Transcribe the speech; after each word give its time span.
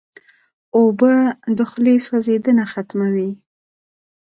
اوبه 0.77 1.13
د 1.57 1.59
خولې 1.69 1.95
سوځېدنه 2.05 2.63
ختموي. 2.71 3.31